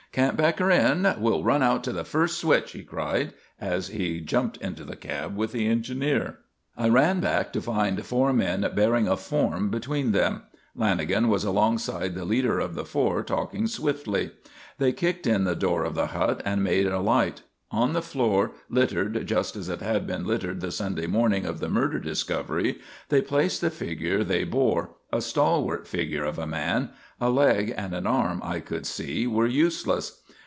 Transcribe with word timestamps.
"Can't 0.13 0.35
back 0.35 0.59
her 0.59 0.69
in. 0.69 1.07
We'll 1.19 1.41
run 1.45 1.63
out 1.63 1.85
to 1.85 1.93
the 1.93 2.03
first 2.03 2.37
switch!" 2.37 2.73
he 2.73 2.83
cried, 2.83 3.33
as 3.61 3.87
he 3.87 4.19
jumped 4.19 4.57
into 4.57 4.83
the 4.83 4.97
cab 4.97 5.37
with 5.37 5.53
the 5.53 5.67
engineer. 5.67 6.39
I 6.75 6.89
ran 6.89 7.21
back 7.21 7.53
to 7.53 7.61
find 7.61 8.05
four 8.05 8.33
men 8.33 8.69
bearing 8.75 9.07
a 9.07 9.15
form 9.15 9.69
between 9.69 10.11
them. 10.11 10.41
Lanagan 10.77 11.29
was 11.29 11.45
alongside 11.45 12.13
the 12.13 12.25
leader 12.25 12.59
of 12.59 12.75
the 12.75 12.83
four, 12.83 13.23
talking 13.23 13.67
swiftly. 13.67 14.31
They 14.79 14.91
kicked 14.91 15.25
in 15.27 15.45
the 15.45 15.55
door 15.55 15.85
of 15.85 15.95
the 15.95 16.07
hut 16.07 16.41
and 16.43 16.61
made 16.61 16.87
a 16.87 16.99
light. 16.99 17.43
On 17.73 17.93
the 17.93 18.01
floor, 18.01 18.51
littered 18.69 19.25
just 19.25 19.55
as 19.55 19.69
it 19.69 19.79
had 19.79 20.05
been 20.05 20.25
littered 20.25 20.59
the 20.59 20.73
Sunday 20.73 21.07
morning 21.07 21.45
of 21.45 21.59
the 21.61 21.69
murder 21.69 21.99
discovery, 21.99 22.79
they 23.07 23.21
placed 23.21 23.61
the 23.61 23.69
figure 23.69 24.25
they 24.25 24.43
bore, 24.43 24.89
a 25.13 25.21
stalwart 25.21 25.87
figure 25.87 26.25
of 26.25 26.37
a 26.37 26.45
man. 26.47 26.89
A 27.21 27.29
leg 27.29 27.73
and 27.77 27.93
an 27.93 28.05
arm, 28.07 28.41
I 28.43 28.59
could 28.59 28.85
see, 28.85 29.25
were 29.25 29.47
useless. 29.47 30.17